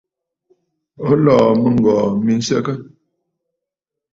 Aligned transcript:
O 1.09 1.11
lɔ̀ɔ̀ 1.23 1.49
mɨŋgɔ̀ɔ̀ 1.61 2.07
mi 2.23 2.33
nsəgə? 2.39 2.73